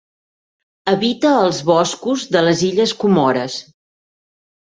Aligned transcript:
Habita 0.93 1.33
els 1.41 1.59
boscos 1.67 2.25
de 2.37 2.43
les 2.47 2.65
illes 2.69 2.95
Comores. 3.03 3.59